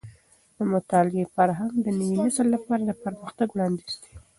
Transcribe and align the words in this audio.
د 0.57 0.59
مطالعې 0.73 1.23
فرهنګ 1.35 1.73
د 1.81 1.87
نوي 1.99 2.17
نسل 2.25 2.47
لپاره 2.55 2.81
د 2.85 2.91
پرمختګ 3.03 3.47
وړاندیز 3.51 3.93
دی. 4.03 4.13